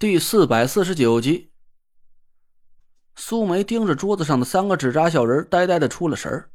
[0.00, 1.50] 第四百四十九集，
[3.16, 6.52] 苏梅盯着桌子上的三个纸扎小人，呆呆的出了神儿。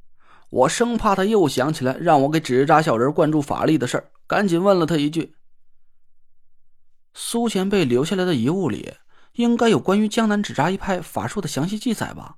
[0.49, 5.35] 我生怕他又想起来让我给纸扎小人灌注法力的事儿，赶紧问了他一句
[7.13, 8.93] ：“苏前辈留下来的遗物里，
[9.33, 12.37] 应该有关于江南纸扎一派法术的详细记载吧？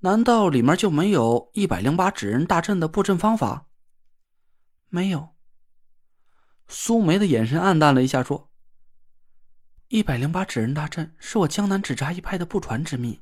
[0.00, 3.66] 难道里面就没有一百零八纸人大阵的布阵方法？”
[4.90, 5.28] 没有。
[6.66, 8.48] 苏梅的眼神暗淡了一下，说。
[9.92, 13.20] 一百零八纸人大阵是我江南纸扎一派的不传之秘，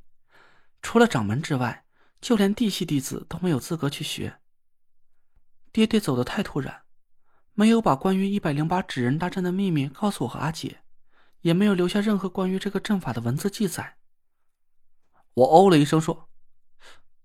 [0.80, 1.84] 除了掌门之外，
[2.20, 4.38] 就连弟系弟子都没有资格去学。
[5.72, 6.82] 爹爹走的太突然，
[7.54, 10.82] 没有把关于一百零八纸人大阵的秘密告诉我和阿姐，
[11.40, 13.96] 也没有留下任何关于这个阵法的文字记载。
[15.34, 16.28] 我哦了一声说：“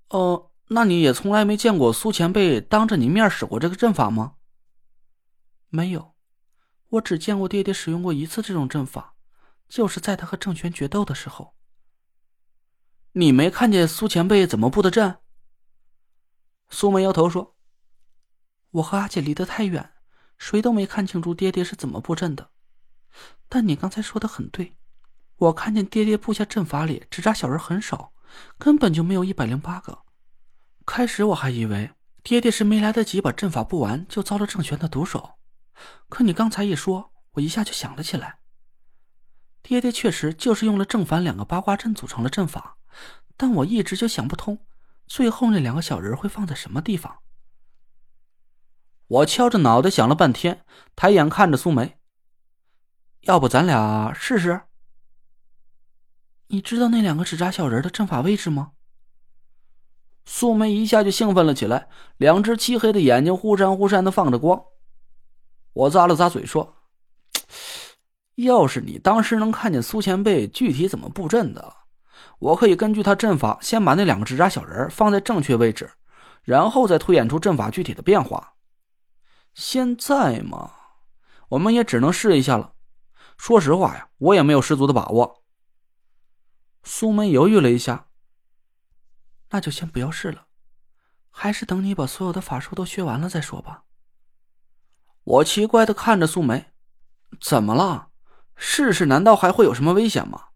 [0.09, 4.37] 哦，那你也从来没见过苏前辈当着你面使过这个阵法吗
[5.69, 6.15] ？”“没有，
[6.89, 9.11] 我只见过爹爹使用过一次这种阵法。”
[9.67, 11.55] 就是在他和郑玄决斗的时候，
[13.13, 15.19] 你没看见苏前辈怎么布的阵？
[16.69, 17.55] 苏梅摇头说
[18.71, 19.93] ：“我和阿姐离得太远，
[20.37, 22.51] 谁都没看清楚爹爹是怎么布阵的。
[23.47, 24.75] 但你刚才说的很对，
[25.37, 28.13] 我看见爹爹布下阵法里只扎小人很少，
[28.57, 30.03] 根本就没有一百零八个。
[30.85, 31.91] 开始我还以为
[32.21, 35.39] 爹爹是没来得及把阵法布完就遭了郑玄的毒手，
[36.09, 38.39] 可你刚才一说，我一下就想了起来。”
[39.67, 42.77] 爹爹确实就是用了正反两个八卦阵组成了阵法，
[43.35, 44.59] 但我一直就想不通，
[45.07, 47.17] 最后那两个小人会放在什么地方。
[49.07, 50.63] 我敲着脑袋想了半天，
[50.95, 51.97] 抬眼看着苏梅，
[53.21, 54.61] 要不咱俩试试？
[56.49, 58.73] 你知道那两个纸扎小人的阵法位置吗？
[60.25, 64.63] 苏梅一下就兴奋了起来，两只漆黑的眼睛忽闪忽闪的放着光。
[65.73, 66.74] 我咂了咂嘴说。
[68.35, 71.75] 要是你当时能看见苏前辈具体怎么布阵的，
[72.39, 75.91] 我可以根据他阵法先把那两个纸扎小人放在正确位置，
[76.43, 78.55] 然后再推演出阵法具体的变化。
[79.53, 80.73] 现在嘛，
[81.49, 82.73] 我们也只能试一下了。
[83.37, 85.43] 说实话呀，我也没有十足的把握。
[86.83, 88.07] 苏梅犹豫了一下，
[89.51, 90.47] 那就先不要试了，
[91.29, 93.85] 还是等你把所有的法术都学完了再说吧。
[95.23, 96.73] 我奇怪的看着苏梅，
[97.39, 98.09] 怎么了？
[98.55, 100.49] 试试难道还会有什么危险吗？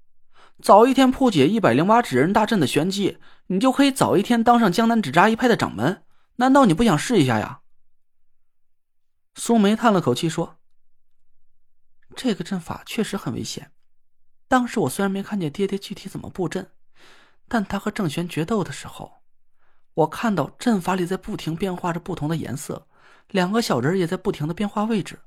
[0.61, 3.17] 早一天破解一百零八纸人大阵的玄机，
[3.47, 6.03] 你就可以早一天当上江南纸扎一派的掌门。
[6.35, 7.61] 难道你不想试一下呀？
[9.35, 10.57] 苏梅叹了口气说
[12.15, 13.71] ：“这个阵法确实很危险。
[14.49, 16.71] 当时我虽然没看见爹爹具体怎么布阵，
[17.47, 19.21] 但他和郑玄决斗的时候，
[19.93, 22.87] 我看到阵法里在不停变化着不同的颜色，
[23.29, 25.19] 两个小人也在不停的变化位置。”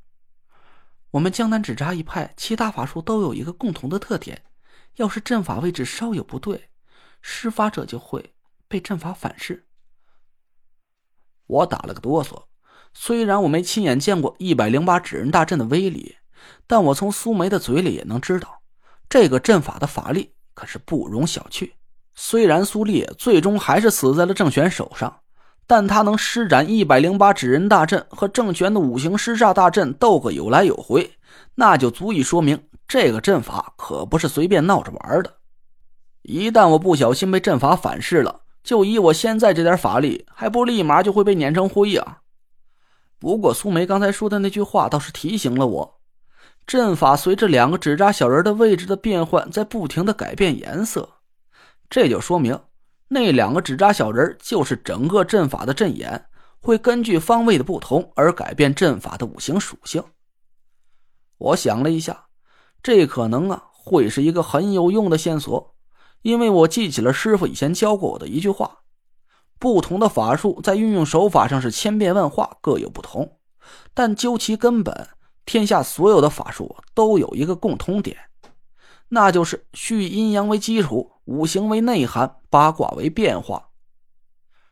[1.13, 4.45] 我们江南纸扎一派，其他法术都有一个共同的特点：
[4.97, 6.71] 要是阵法位置稍有不对，
[7.21, 8.33] 施法者就会
[8.67, 9.67] 被阵法反噬。
[11.47, 12.45] 我打了个哆嗦，
[12.95, 16.17] 虽然我没亲眼见过一百零八纸人大阵的威力，
[16.67, 18.63] 但我从苏梅的嘴里也能知道，
[19.11, 21.73] 这个阵法的法力可是不容小觑。
[22.15, 25.22] 虽然苏烈最终还是死在了郑玄手上。
[25.73, 31.13] 但他能施展一百零八纸人大阵和郑玄的五行尸煞大阵斗个有来有回，
[31.55, 35.39] 那就足以说明这个阵法可不是随便闹着玩的。
[36.21, 42.19] 一旦我不小心被阵法反噬了，就以我现在这点法力，还不立马就会被碾成灰啊！
[43.19, 46.01] 不过苏梅刚才说的那句话倒是提醒了我，
[46.67, 51.09] 阵法随着两个纸扎小人的位置的变换，在不停的改变颜色，
[51.89, 52.61] 这就说明。
[53.15, 56.25] 那两个纸扎小人就是整个阵法的阵眼，
[56.61, 60.03] 会根据方位的不同而改变阵法的五行属性。
[61.37, 62.29] 我想了一下，
[62.83, 65.75] 这可能啊会是一个很有用的线索，
[66.23, 68.79] 因为我记起了师傅以前教过我的一句话：
[69.59, 73.37] 不同的法术在运用手法上是千变万化，各有不同，
[73.93, 75.09] 但究其根本，
[75.45, 78.17] 天下所有的法术都有一个共通点，
[79.15, 81.13] 那就是需以阴阳为基础。
[81.27, 83.69] 五行为内涵，八卦为变化。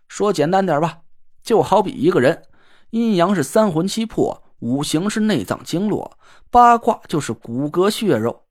[0.09, 1.01] 说简单点吧，
[1.45, 2.43] 就好比一个人，
[2.91, 6.19] 阴阳是三魂七魄，五行是内脏经络，
[6.51, 8.45] 八卦就是骨骼血肉。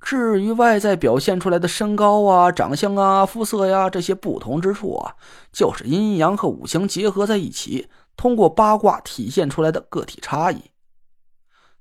[0.00, 5.14] 至于外在表现出来的身高啊、长相啊、肤色呀这些不同之处啊，
[5.52, 10.60] 就是阴阳和五行结合在一起，通过八卦体现出来的个体差异。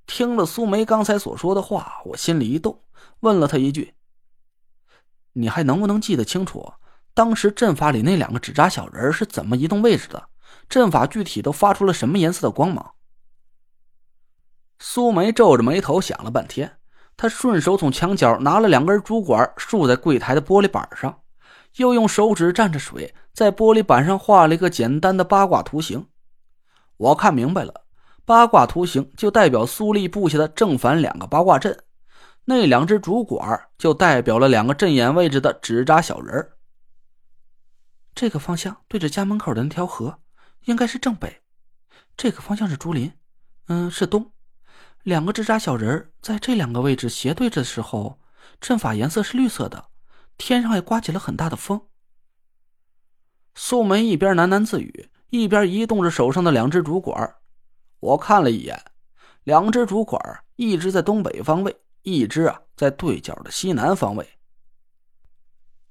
[0.05, 2.81] 听了苏梅刚才所说的话，我心里一动，
[3.21, 3.93] 问了她一句。
[5.33, 6.73] 你还能不能记得清楚，
[7.13, 10.29] 当时阵法里那两个纸扎小人是怎么移动位置的？
[10.69, 12.93] 阵法具体都发出了什么颜色的光芒？
[14.79, 16.77] 苏梅皱着眉头想了半天，
[17.17, 21.21] 她顺手从墙角拿了两根竹管，竖在柜台的玻璃板上，
[21.77, 26.07] 又用手指蘸着水，在玻璃板上画了一个简单的八卦图形。
[26.97, 27.84] 我看明白了，
[28.25, 31.77] 八卦图形就代表苏立布下的正反两个八卦阵，
[32.45, 36.51] 那两只竹管就代表了两个阵眼位置的纸扎小人
[38.15, 40.19] 这个方向对着家门口的那条河，
[40.63, 41.29] 应该是正北；
[42.17, 43.13] 这个方向是竹林，
[43.67, 44.31] 嗯，是东。
[45.03, 48.19] 两个纸扎小人在这两个位置斜对着的时候，
[48.59, 49.89] 阵法颜色是绿色的，
[50.37, 51.81] 天上还刮起了很大的风。
[53.53, 57.35] 素梅一边喃喃自语，一边移动着手上的两只竹管。
[58.05, 58.79] 我看了一眼，
[59.43, 64.37] 两只竹管，一只在东北方位，一只啊在对角的西南方位。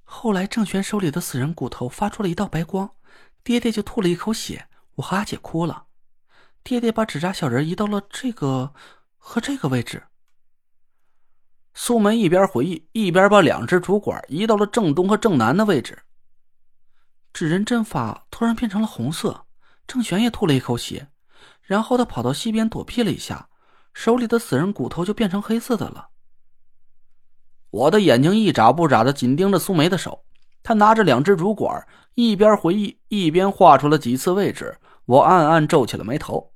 [0.02, 2.90] 后来郑玄手里的死人骨头发出了一道白光，
[3.42, 5.86] 爹爹就吐了一口血，我和阿姐哭了。
[6.62, 8.74] 爹爹把纸扎小人移到了这个。
[9.26, 10.02] 和这个位置，
[11.72, 16.02] 苏梅一边回忆，一边把两只主管移到了正东和正南的位置。
[17.32, 19.46] 纸人阵法突然变成了红色，
[19.86, 21.08] 郑玄也吐了一口血，
[21.64, 23.48] 然后他跑到西边躲避了一下，
[23.92, 26.08] 手里的死人骨头就变成黑色的了。
[27.70, 30.24] 我的眼睛一眨不眨的紧盯着苏梅的手，
[30.62, 34.78] 他拿着两只竹管，一边回忆，一边画出了几次位置。
[35.06, 36.52] 我暗暗皱起了眉头。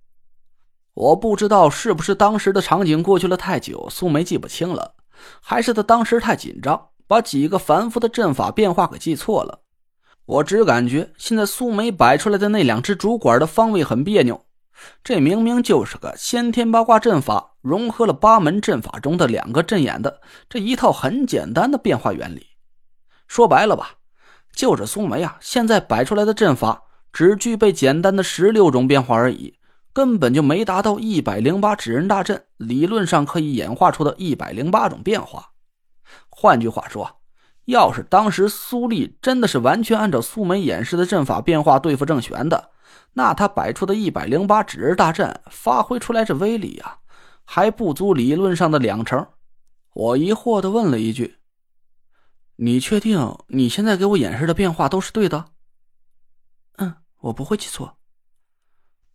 [0.95, 4.95] 我不知道是不是当时的场景过去了太久，苏梅记不清了，
[5.41, 9.61] 还是她当时太紧张，把几个繁复的阵法变化给记错了。
[10.25, 14.45] 我只感觉现在苏梅摆出来的那两只竹管的方位很别扭，
[15.03, 22.47] 这明明就是个先天八卦阵法，融合了八门阵法中的两个阵眼的这一套很简单的变化原理。
[23.27, 23.93] 说白了吧，
[24.53, 26.83] 就是苏梅啊，现在摆出来的阵法
[27.13, 29.55] 只具备简单的十六种变化而已。
[29.95, 35.51] 根本就没达到一百零八纸人大阵理论上可以演化出的一百零八种变化。
[36.29, 37.19] 换句话说，
[37.65, 42.71] 要是当时苏丽真的是完全按照苏梅演示的阵法变化对付郑玄的，
[43.13, 46.99] 那他摆出的一百零八指日大阵发挥出来这威力啊，
[47.45, 49.27] 还不足理论上的两成。
[49.95, 51.39] 我疑惑的问了一句
[52.57, 55.47] ：“你确定你现在给我演示的变化都是对的
[56.79, 57.97] ？”“嗯，我不会记错。”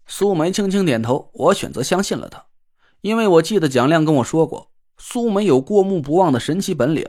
[0.06, 2.46] 苏梅轻轻点头，我选择相信了他，
[3.00, 7.08] 因为我记得蒋亮跟我说过，苏梅有过目不忘的神奇本领。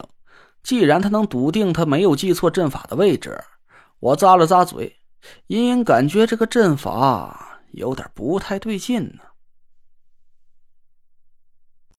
[0.63, 3.43] 既然他能笃定他没有记错阵法的位置，
[3.99, 4.97] 我咂了咂嘴，
[5.49, 9.34] 隐隐感觉这个阵法有点不太对劲呢。